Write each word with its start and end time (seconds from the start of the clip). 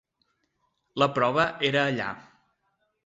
La 1.03 1.09
prova 1.17 1.45
era 1.71 1.85
allà. 1.91 2.09